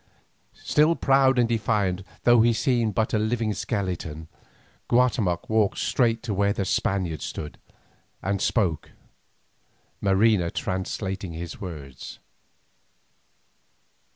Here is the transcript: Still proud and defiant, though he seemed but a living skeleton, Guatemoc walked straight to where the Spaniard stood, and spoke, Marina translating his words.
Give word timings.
Still 0.63 0.95
proud 0.95 1.37
and 1.37 1.47
defiant, 1.47 2.01
though 2.23 2.41
he 2.41 2.53
seemed 2.53 2.95
but 2.95 3.13
a 3.13 3.19
living 3.19 3.53
skeleton, 3.53 4.29
Guatemoc 4.87 5.47
walked 5.47 5.77
straight 5.77 6.23
to 6.23 6.33
where 6.33 6.53
the 6.53 6.65
Spaniard 6.65 7.21
stood, 7.21 7.59
and 8.19 8.41
spoke, 8.41 8.93
Marina 10.01 10.49
translating 10.49 11.33
his 11.33 11.61
words. 11.61 12.17